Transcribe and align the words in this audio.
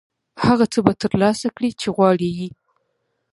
هغه 0.45 0.65
څه 0.73 0.79
به 0.85 0.93
ترلاسه 1.01 1.47
کړې 1.57 1.69
چې 1.79 1.87
غواړې 1.95 2.29
یې. 2.39 2.49